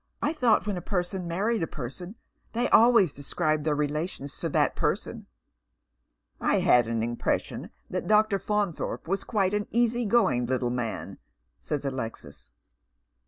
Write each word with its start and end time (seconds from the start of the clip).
I 0.19 0.33
thought 0.33 0.65
when 0.65 0.77
a 0.77 0.81
person 0.81 1.27
married 1.27 1.61
a 1.61 1.67
person 1.67 2.15
they 2.53 2.67
always 2.69 3.13
described 3.13 3.65
their 3.65 3.75
relations 3.75 4.39
to 4.39 4.49
that 4.49 4.75
person."" 4.75 5.27
I 6.51 6.55
had 6.61 6.87
an 6.87 7.03
impression 7.03 7.69
that 7.87 8.07
Dr. 8.07 8.39
Faunthorpe 8.39 9.07
was 9.07 9.23
quite 9.23 9.53
an 9.53 9.67
easy 9.69 10.05
going 10.07 10.47
little 10.47 10.71
man," 10.71 11.19
says 11.59 11.85
Alexis. 11.85 12.49